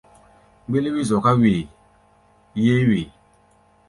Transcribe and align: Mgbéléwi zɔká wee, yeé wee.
Mgbéléwi 0.67 1.01
zɔká 1.09 1.31
wee, 1.41 1.69
yeé 2.63 2.77
wee. 2.89 3.05